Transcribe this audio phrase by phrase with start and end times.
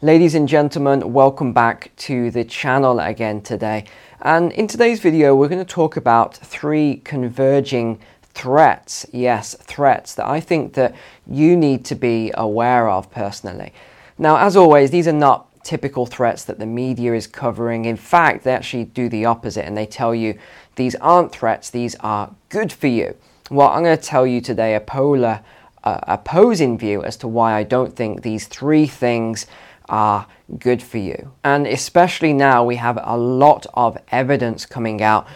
[0.00, 3.84] Ladies and gentlemen, welcome back to the channel again today.
[4.22, 9.06] And in today's video, we're going to talk about three converging threats.
[9.12, 10.94] Yes, threats that I think that
[11.26, 13.72] you need to be aware of personally.
[14.18, 17.84] Now, as always, these are not typical threats that the media is covering.
[17.84, 20.38] In fact, they actually do the opposite and they tell you
[20.76, 23.16] these aren't threats, these are good for you.
[23.50, 25.40] Well, I'm going to tell you today a polar
[25.82, 29.46] uh, opposing view as to why I don't think these three things
[29.88, 30.26] are
[30.58, 31.32] good for you.
[31.44, 35.26] And especially now, we have a lot of evidence coming out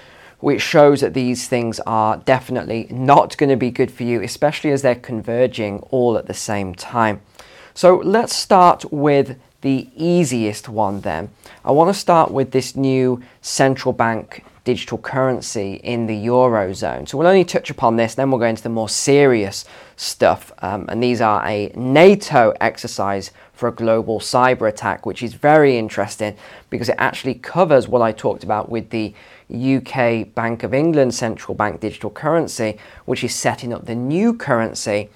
[0.43, 4.73] which shows that these things are definitely not going to be good for you, especially
[4.73, 7.21] as they're converging all at the same time.
[7.75, 11.31] So let's start with the easiest one then.
[11.65, 17.09] I want to start with this new central bank digital currency in the Eurozone.
[17.09, 19.65] So we'll only touch upon this, then we'll go into the more serious
[20.03, 20.53] stuff.
[20.59, 25.79] Um, and these are a NATO exercise for a global cyber attack, which is very
[25.79, 26.37] interesting
[26.71, 29.15] because it actually covers what I talked about with the
[29.53, 35.11] UK Bank of England central bank digital currency, which is setting up the new currency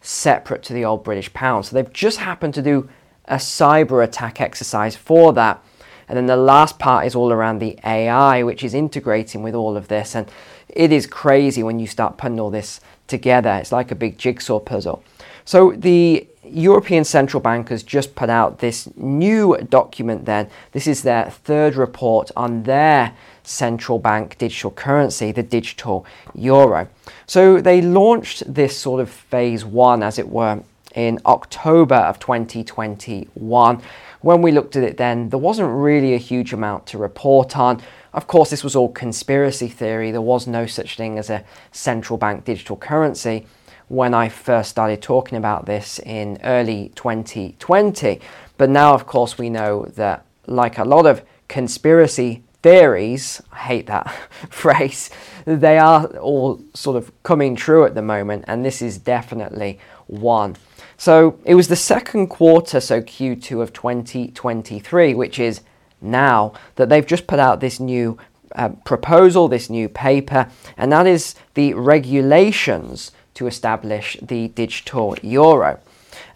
[0.00, 1.66] separate to the old British pound.
[1.66, 2.88] So they've just happened to do
[3.26, 5.62] a cyber attack exercise for that.
[6.08, 9.76] And then the last part is all around the AI, which is integrating with all
[9.76, 10.16] of this.
[10.16, 10.28] And
[10.68, 12.80] it is crazy when you start putting all this
[13.12, 13.52] together.
[13.60, 15.04] It's like a big jigsaw puzzle.
[15.44, 20.48] So the European Central Bank has just put out this new document then.
[20.72, 23.12] This is their third report on their
[23.44, 26.88] central bank digital currency, the digital euro.
[27.26, 30.62] So they launched this sort of phase one, as it were,
[30.94, 33.82] in October of 2021.
[34.22, 37.82] When we looked at it then, there wasn't really a huge amount to report on.
[38.12, 40.12] Of course, this was all conspiracy theory.
[40.12, 43.46] There was no such thing as a central bank digital currency
[43.88, 48.20] when I first started talking about this in early 2020.
[48.56, 53.86] But now, of course, we know that, like a lot of conspiracy theories, I hate
[53.88, 54.08] that
[54.50, 55.10] phrase,
[55.44, 60.56] they are all sort of coming true at the moment, and this is definitely one.
[61.02, 65.62] So it was the second quarter, so Q2 of 2023, which is
[66.00, 68.18] now, that they've just put out this new
[68.54, 75.80] uh, proposal, this new paper, and that is the regulations to establish the digital euro.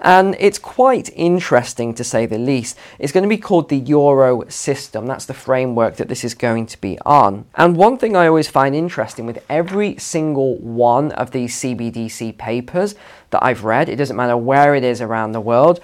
[0.00, 2.76] And it's quite interesting to say the least.
[2.98, 5.06] It's going to be called the Euro system.
[5.06, 7.46] That's the framework that this is going to be on.
[7.54, 12.94] And one thing I always find interesting with every single one of these CBDC papers
[13.30, 15.80] that I've read, it doesn't matter where it is around the world,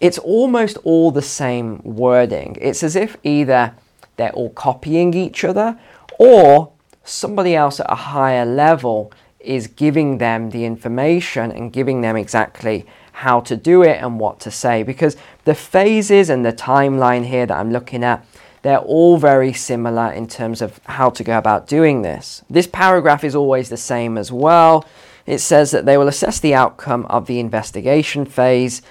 [0.00, 2.56] it's almost all the same wording.
[2.60, 3.74] It's as if either
[4.16, 5.78] they're all copying each other
[6.18, 6.72] or
[7.04, 12.86] somebody else at a higher level is giving them the information and giving them exactly
[13.20, 15.14] how to do it and what to say because
[15.44, 18.24] the phases and the timeline here that I'm looking at
[18.62, 22.42] they're all very similar in terms of how to go about doing this.
[22.50, 24.84] This paragraph is always the same as well.
[25.26, 28.82] It says that they will assess the outcome of the investigation phase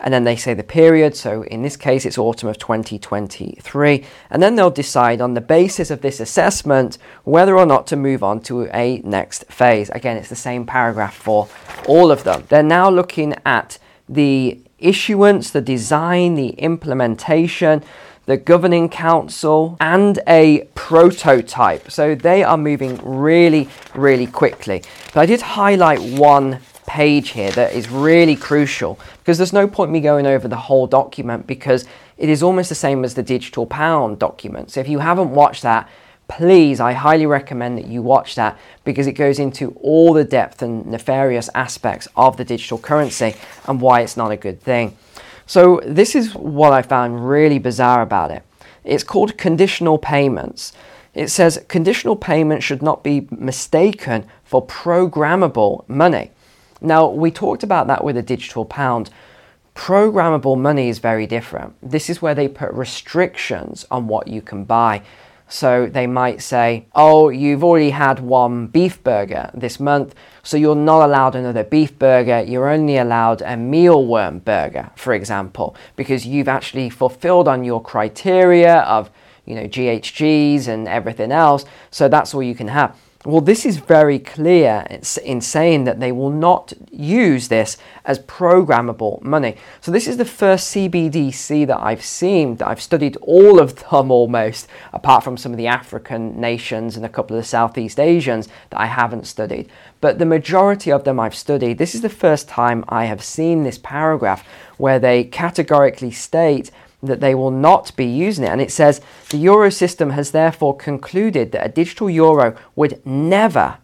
[0.00, 1.16] and then they say the period.
[1.16, 4.04] So in this case, it's autumn of 2023.
[4.30, 8.22] And then they'll decide on the basis of this assessment whether or not to move
[8.22, 9.90] on to a next phase.
[9.90, 11.48] Again, it's the same paragraph for
[11.86, 12.44] all of them.
[12.48, 17.82] They're now looking at the issuance, the design, the implementation,
[18.26, 21.90] the governing council, and a prototype.
[21.90, 24.82] So they are moving really, really quickly.
[25.14, 26.60] But I did highlight one
[26.96, 30.86] page here that is really crucial because there's no point me going over the whole
[30.86, 31.84] document because
[32.16, 34.70] it is almost the same as the digital pound document.
[34.70, 35.90] So if you haven't watched that,
[36.26, 40.62] please, I highly recommend that you watch that because it goes into all the depth
[40.62, 43.34] and nefarious aspects of the digital currency
[43.66, 44.96] and why it's not a good thing.
[45.44, 48.42] So this is what I found really bizarre about it.
[48.84, 50.72] It's called conditional payments.
[51.12, 56.30] It says conditional payments should not be mistaken for programmable money.
[56.80, 59.10] Now, we talked about that with a digital pound.
[59.74, 61.74] Programmable money is very different.
[61.82, 65.02] This is where they put restrictions on what you can buy.
[65.48, 70.74] So they might say, oh, you've already had one beef burger this month, so you're
[70.74, 72.42] not allowed another beef burger.
[72.42, 78.80] You're only allowed a mealworm burger, for example, because you've actually fulfilled on your criteria
[78.80, 79.08] of,
[79.44, 81.64] you know, GHGs and everything else.
[81.92, 82.98] So that's all you can have.
[83.26, 84.86] Well, this is very clear
[85.24, 89.56] in saying that they will not use this as programmable money.
[89.80, 94.12] So, this is the first CBDC that I've seen, that I've studied all of them
[94.12, 98.46] almost, apart from some of the African nations and a couple of the Southeast Asians
[98.70, 99.68] that I haven't studied.
[100.00, 101.78] But the majority of them I've studied.
[101.78, 104.46] This is the first time I have seen this paragraph
[104.76, 106.70] where they categorically state
[107.06, 108.50] that they will not be using it.
[108.50, 109.00] And it says
[109.30, 113.78] the euro system has therefore concluded that a digital euro would never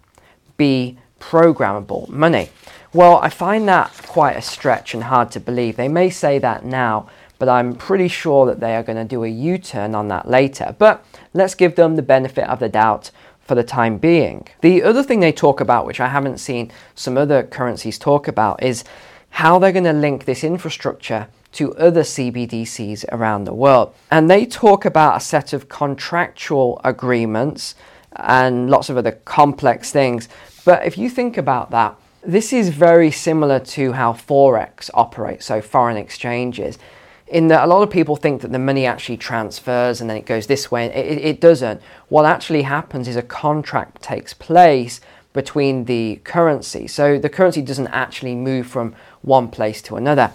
[0.56, 2.50] be programmable money.
[2.92, 5.76] Well, I find that quite a stretch and hard to believe.
[5.76, 7.08] They may say that now,
[7.38, 10.28] but I'm pretty sure that they are going to do a U turn on that
[10.28, 10.76] later.
[10.78, 13.10] But let's give them the benefit of the doubt
[13.40, 14.46] for the time being.
[14.60, 18.62] The other thing they talk about, which I haven't seen some other currencies talk about,
[18.62, 18.84] is
[19.30, 23.94] how they're going to link this infrastructure to other CBDCs around the world.
[24.10, 27.74] And they talk about a set of contractual agreements
[28.16, 30.28] and lots of other complex things.
[30.64, 35.60] But if you think about that, this is very similar to how Forex operates, so
[35.60, 36.78] foreign exchanges,
[37.26, 40.26] in that a lot of people think that the money actually transfers and then it
[40.26, 40.86] goes this way.
[40.86, 41.80] It, it doesn't.
[42.08, 45.00] What actually happens is a contract takes place
[45.32, 46.86] between the currency.
[46.86, 50.32] So the currency doesn't actually move from one place to another.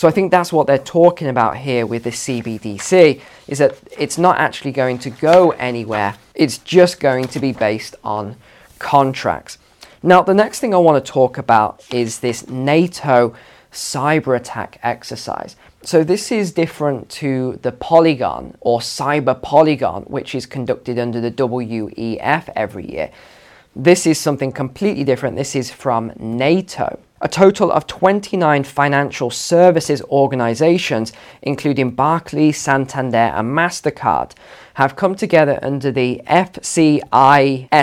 [0.00, 4.16] So I think that's what they're talking about here with the CBDC is that it's
[4.16, 6.16] not actually going to go anywhere.
[6.34, 8.36] It's just going to be based on
[8.78, 9.58] contracts.
[10.02, 13.36] Now, the next thing I want to talk about is this NATO
[13.70, 15.56] cyber attack exercise.
[15.82, 21.30] So this is different to the Polygon or Cyber Polygon, which is conducted under the
[21.30, 23.10] WEF every year.
[23.76, 25.36] This is something completely different.
[25.36, 26.98] This is from NATO.
[27.22, 31.12] A total of 29 financial services organizations,
[31.42, 34.32] including Barclays, Santander, and MasterCard,
[34.74, 37.76] have come together under the FCISAC.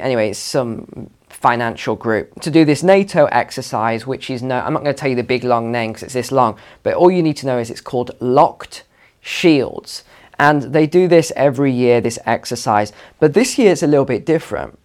[0.00, 4.84] Anyway, it's some financial group to do this NATO exercise, which is no, I'm not
[4.84, 7.22] going to tell you the big long name because it's this long, but all you
[7.22, 8.84] need to know is it's called Locked
[9.20, 10.04] Shields.
[10.38, 12.92] And they do this every year, this exercise.
[13.18, 14.78] But this year it's a little bit different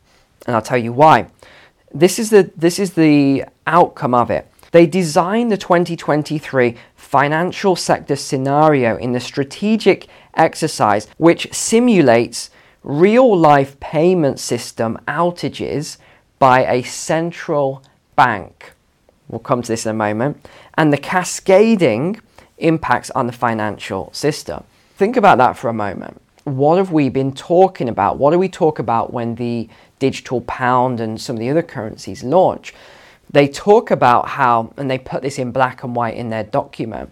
[0.47, 1.27] and I'll tell you why.
[1.93, 4.51] This is the this is the outcome of it.
[4.71, 12.49] They designed the 2023 financial sector scenario in the strategic exercise which simulates
[12.83, 15.97] real life payment system outages
[16.39, 17.83] by a central
[18.15, 18.73] bank.
[19.27, 20.45] We'll come to this in a moment.
[20.75, 22.21] And the cascading
[22.57, 24.63] impacts on the financial system.
[24.95, 26.21] Think about that for a moment.
[26.43, 28.17] What have we been talking about?
[28.17, 29.67] What do we talk about when the
[29.99, 32.73] digital pound and some of the other currencies launch,
[33.29, 37.11] they talk about how, and they put this in black and white in their document,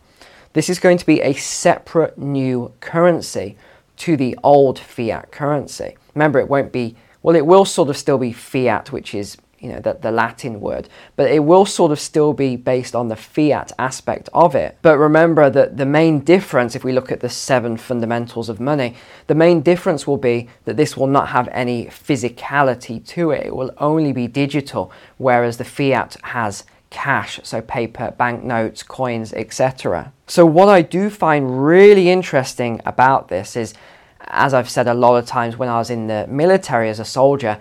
[0.54, 3.58] this is going to be a separate new currency
[3.98, 5.98] to the old fiat currency.
[6.14, 9.70] Remember, it won't be, well, it will sort of still be fiat, which is you
[9.70, 13.16] know, the, the Latin word, but it will sort of still be based on the
[13.16, 14.78] fiat aspect of it.
[14.82, 18.96] But remember that the main difference, if we look at the seven fundamentals of money,
[19.28, 23.48] the main difference will be that this will not have any physicality to it.
[23.48, 30.14] It will only be digital, whereas the fiat has cash, so paper, banknotes, coins, etc.
[30.28, 33.74] So, what I do find really interesting about this is,
[34.22, 37.06] as I've said a lot of times when I was in the military as a
[37.06, 37.60] soldier,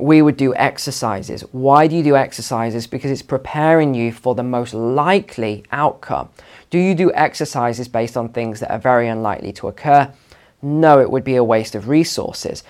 [0.00, 1.42] we would do exercises.
[1.52, 2.86] Why do you do exercises?
[2.86, 6.28] Because it's preparing you for the most likely outcome.
[6.70, 10.12] Do you do exercises based on things that are very unlikely to occur?
[10.62, 12.62] No, it would be a waste of resources.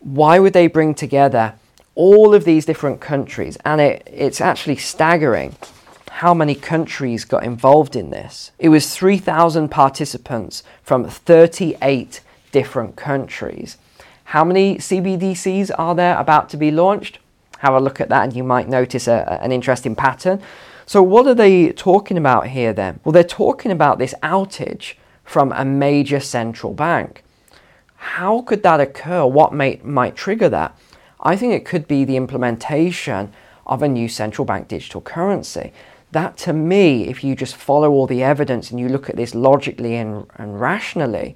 [0.00, 1.54] Why would they bring together
[1.94, 3.56] all of these different countries?
[3.64, 5.56] And it, it's actually staggering
[6.10, 8.50] how many countries got involved in this.
[8.58, 12.20] It was 3,000 participants from 38
[12.52, 13.76] different countries.
[14.32, 17.18] How many CBDCs are there about to be launched?
[17.60, 20.42] Have a look at that and you might notice a, an interesting pattern.
[20.84, 23.00] So, what are they talking about here then?
[23.02, 27.24] Well, they're talking about this outage from a major central bank.
[27.96, 29.24] How could that occur?
[29.24, 30.78] What may, might trigger that?
[31.20, 33.32] I think it could be the implementation
[33.66, 35.72] of a new central bank digital currency.
[36.12, 39.34] That to me, if you just follow all the evidence and you look at this
[39.34, 41.34] logically and, and rationally,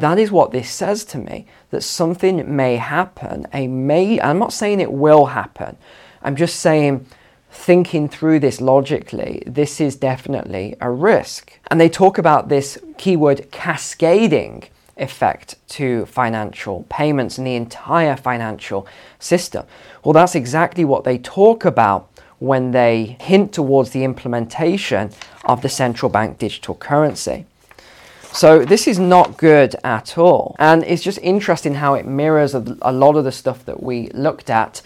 [0.00, 3.46] that is what this says to me that something may happen.
[3.52, 5.76] A may, I'm not saying it will happen,
[6.22, 7.06] I'm just saying,
[7.50, 11.58] thinking through this logically, this is definitely a risk.
[11.68, 14.64] And they talk about this keyword cascading
[14.96, 18.86] effect to financial payments and the entire financial
[19.18, 19.66] system.
[20.04, 22.08] Well, that's exactly what they talk about
[22.38, 25.10] when they hint towards the implementation
[25.44, 27.46] of the central bank digital currency.
[28.32, 30.56] So this is not good at all.
[30.58, 34.48] And it's just interesting how it mirrors a, lot of the stuff that we looked
[34.48, 34.80] at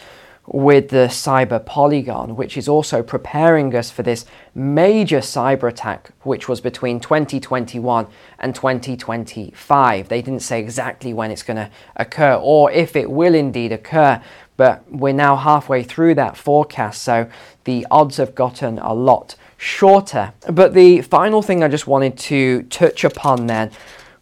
[0.46, 6.48] with the cyber polygon, which is also preparing us for this major cyber attack, which
[6.48, 8.08] was between 2021
[8.40, 10.08] and 2025.
[10.08, 14.20] They didn't say exactly when it's going to occur or if it will indeed occur,
[14.56, 17.28] but we're now halfway through that forecast, so
[17.64, 20.32] the odds have gotten a lot shorter.
[20.50, 23.70] But the final thing I just wanted to touch upon then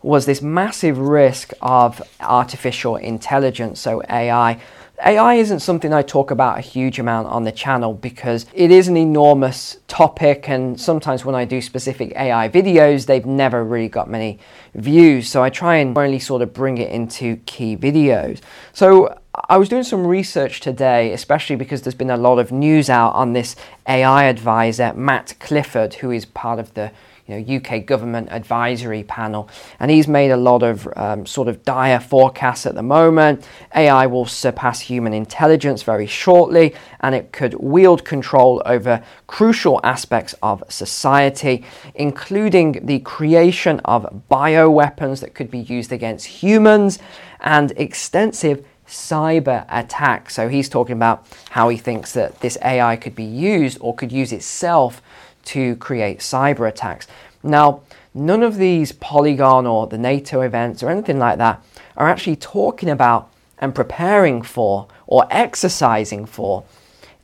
[0.03, 4.61] was this massive risk of artificial intelligence, so AI.
[5.05, 8.87] AI isn't something I talk about a huge amount on the channel because it is
[8.87, 14.09] an enormous topic, and sometimes when I do specific AI videos, they've never really got
[14.09, 14.39] many
[14.75, 15.29] views.
[15.29, 18.41] So I try and only sort of bring it into key videos.
[18.73, 22.89] So I was doing some research today, especially because there's been a lot of news
[22.89, 23.57] out on this
[23.89, 26.93] AI advisor, Matt Clifford, who is part of the
[27.27, 29.49] you know, UK government advisory panel,
[29.81, 33.49] and he's made a lot of um, sort of dire forecasts at the moment.
[33.75, 40.35] AI will surpass human intelligence very shortly, and it could wield control over crucial aspects
[40.43, 41.65] of society,
[41.95, 46.99] including the creation of bioweapons that could be used against humans
[47.41, 50.31] and extensive cyber attack.
[50.31, 54.13] So he's talking about how he thinks that this AI could be used or could
[54.13, 55.03] use itself
[55.47, 57.07] to create cyber attacks.
[57.43, 57.83] Now,
[58.15, 61.63] none of these Polygon or the NATO events or anything like that
[61.97, 66.65] are actually talking about and preparing for or exercising for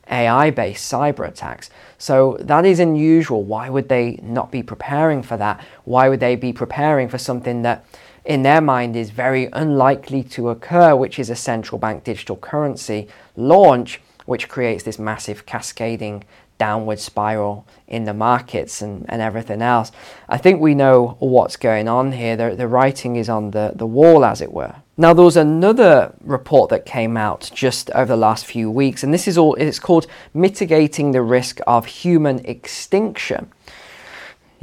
[0.09, 1.69] AI based cyber attacks.
[1.97, 3.43] So that is unusual.
[3.43, 5.63] Why would they not be preparing for that?
[5.83, 7.85] Why would they be preparing for something that
[8.25, 13.07] in their mind is very unlikely to occur, which is a central bank digital currency
[13.35, 16.23] launch, which creates this massive cascading
[16.61, 19.91] downward spiral in the markets and, and everything else.
[20.29, 22.37] I think we know what's going on here.
[22.37, 24.75] The, the writing is on the, the wall, as it were.
[24.95, 29.11] Now, there was another report that came out just over the last few weeks, and
[29.11, 33.51] this is all it's called Mitigating the Risk of Human Extinction.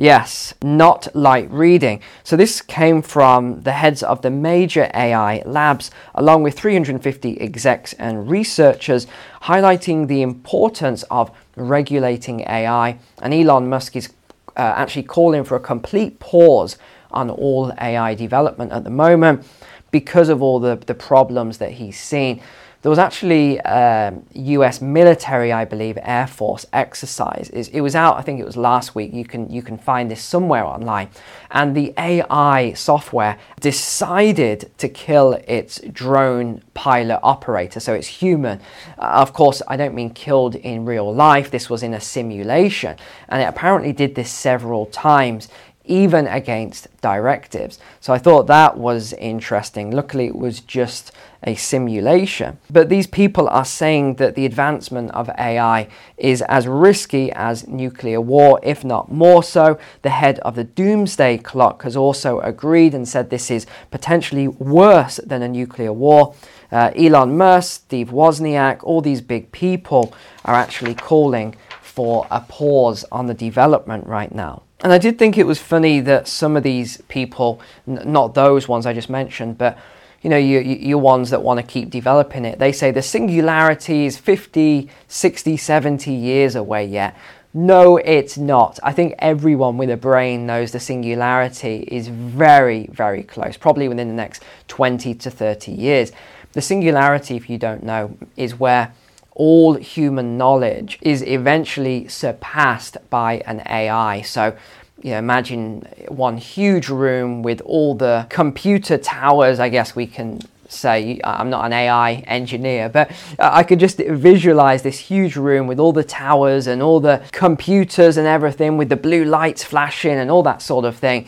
[0.00, 2.00] Yes, not light reading.
[2.22, 7.94] So, this came from the heads of the major AI labs, along with 350 execs
[7.94, 9.08] and researchers,
[9.42, 12.96] highlighting the importance of regulating AI.
[13.20, 14.10] And Elon Musk is
[14.56, 16.78] uh, actually calling for a complete pause
[17.10, 19.44] on all AI development at the moment
[19.90, 22.40] because of all the, the problems that he's seen.
[22.80, 24.80] There was actually um, U.S.
[24.80, 27.50] military, I believe, Air Force exercise.
[27.50, 29.12] It was out, I think it was last week.
[29.12, 31.08] You can you can find this somewhere online,
[31.50, 38.60] and the AI software decided to kill its drone pilot operator, so it's human.
[38.96, 41.50] Uh, of course, I don't mean killed in real life.
[41.50, 42.96] This was in a simulation,
[43.28, 45.48] and it apparently did this several times
[45.88, 47.78] even against directives.
[48.00, 49.90] So I thought that was interesting.
[49.90, 52.58] Luckily, it was just a simulation.
[52.70, 58.20] But these people are saying that the advancement of AI is as risky as nuclear
[58.20, 59.78] war, if not more so.
[60.02, 65.20] The head of the doomsday clock has also agreed and said this is potentially worse
[65.24, 66.34] than a nuclear war.
[66.70, 70.12] Uh, Elon Musk, Steve Wozniak, all these big people
[70.44, 74.62] are actually calling for a pause on the development right now.
[74.80, 78.68] And I did think it was funny that some of these people, n- not those
[78.68, 79.76] ones I just mentioned, but
[80.22, 84.04] you know, you, you, ones that want to keep developing it, they say the singularity
[84.04, 87.16] is 50, 60, 70 years away yet.
[87.54, 88.78] No, it's not.
[88.82, 94.08] I think everyone with a brain knows the singularity is very, very close, probably within
[94.08, 96.12] the next 20 to 30 years.
[96.52, 98.92] The singularity, if you don't know, is where
[99.38, 104.20] all human knowledge is eventually surpassed by an AI.
[104.22, 104.54] So
[105.02, 110.40] you know, imagine one huge room with all the computer towers, I guess we can
[110.68, 115.78] say I'm not an AI engineer, but I could just visualize this huge room with
[115.78, 120.30] all the towers and all the computers and everything with the blue lights flashing and
[120.30, 121.26] all that sort of thing.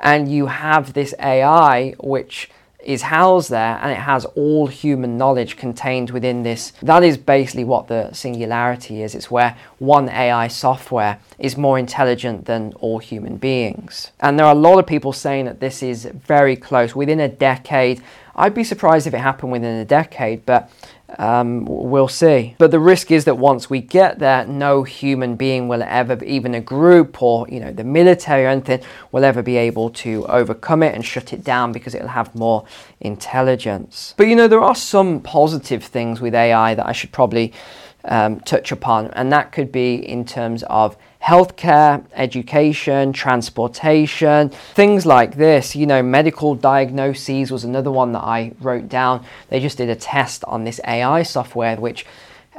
[0.00, 2.50] And you have this AI which
[2.84, 6.72] is housed there and it has all human knowledge contained within this.
[6.82, 9.14] That is basically what the singularity is.
[9.14, 14.12] It's where one AI software is more intelligent than all human beings.
[14.20, 16.94] And there are a lot of people saying that this is very close.
[16.94, 18.02] Within a decade,
[18.34, 20.70] I'd be surprised if it happened within a decade, but
[21.18, 22.54] um, we'll see.
[22.58, 26.54] But the risk is that once we get there, no human being will ever, even
[26.54, 30.82] a group or you know the military or anything, will ever be able to overcome
[30.82, 32.64] it and shut it down because it'll have more
[33.00, 34.14] intelligence.
[34.16, 37.52] But you know there are some positive things with AI that I should probably
[38.04, 45.36] um, touch upon, and that could be in terms of healthcare, education, transportation, things like
[45.36, 45.76] this.
[45.76, 49.24] You know, medical diagnoses was another one that I wrote down.
[49.48, 52.04] They just did a test on this AI software, which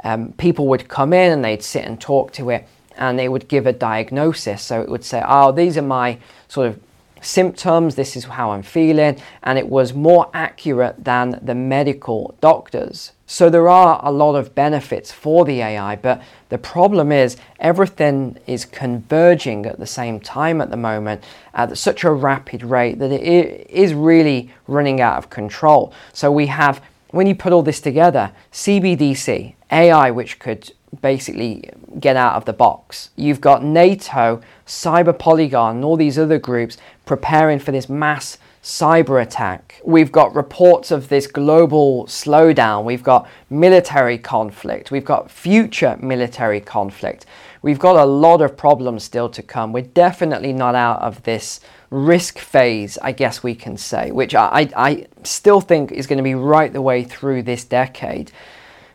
[0.02, 2.66] um, people would come in and they'd sit and talk to it
[2.96, 4.62] and they would give a diagnosis.
[4.62, 6.18] So it would say, oh, these are my
[6.48, 6.80] sort of
[7.24, 13.12] symptoms, this is how I'm feeling, and it was more accurate than the medical doctors.
[13.26, 18.38] So there are a lot of benefits for the AI, but the problem is everything
[18.46, 23.10] is converging at the same time at the moment at such a rapid rate that
[23.10, 25.92] it is really running out of control.
[26.12, 31.70] So we have, when you put all this together, CBDC, AI, which could basically
[32.00, 33.10] get out of the box.
[33.16, 39.20] You've got NATO, Cyber Polygon, and all these other groups preparing for this mass cyber
[39.20, 39.80] attack.
[39.84, 42.84] We've got reports of this global slowdown.
[42.84, 44.90] We've got military conflict.
[44.90, 47.26] We've got future military conflict.
[47.60, 49.72] We've got a lot of problems still to come.
[49.72, 51.60] We're definitely not out of this
[51.90, 56.22] risk phase, I guess we can say, which I, I still think is going to
[56.22, 58.32] be right the way through this decade.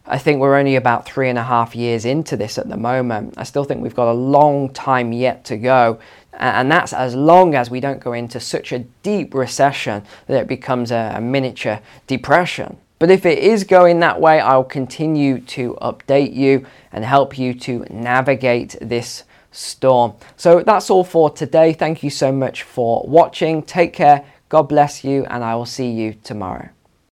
[0.10, 3.36] I think we're only about three and a half years into this at the moment.
[3.38, 6.00] I still think we've got a long time yet to go.
[6.34, 10.48] And that's as long as we don't go into such a deep recession that it
[10.48, 12.78] becomes a, miniature depression.
[12.98, 17.54] But if it is going that way, I'll continue to update you and help you
[17.54, 20.14] to navigate this storm.
[20.38, 21.74] So that's all for today.
[21.74, 23.62] Thank you so much for watching.
[23.62, 24.26] Take care.
[24.50, 26.70] God bless you, and I will see you tomorrow.